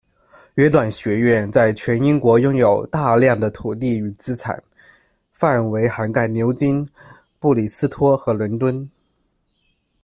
[0.55, 4.59] 约旦学院在全英国拥有大量的土地与资产，
[5.31, 6.83] 范围涵盖牛津、
[7.37, 8.89] 布里斯托和伦敦。